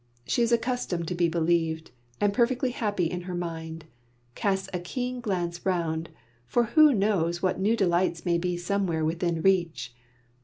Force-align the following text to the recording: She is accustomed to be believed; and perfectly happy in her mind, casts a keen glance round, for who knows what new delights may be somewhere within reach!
She 0.25 0.41
is 0.41 0.51
accustomed 0.51 1.07
to 1.09 1.13
be 1.13 1.29
believed; 1.29 1.91
and 2.19 2.33
perfectly 2.33 2.71
happy 2.71 3.05
in 3.05 3.21
her 3.29 3.35
mind, 3.35 3.85
casts 4.33 4.67
a 4.73 4.79
keen 4.79 5.19
glance 5.21 5.63
round, 5.63 6.09
for 6.47 6.63
who 6.73 6.91
knows 6.91 7.43
what 7.43 7.59
new 7.59 7.75
delights 7.77 8.25
may 8.25 8.39
be 8.39 8.57
somewhere 8.57 9.05
within 9.05 9.43
reach! 9.43 9.93